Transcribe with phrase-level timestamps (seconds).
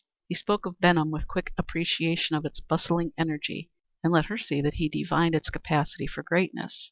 [0.27, 3.69] He spoke of Benham with quick appreciation of its bustling energy,
[4.03, 6.79] and let her see that he divined its capacity for greatness.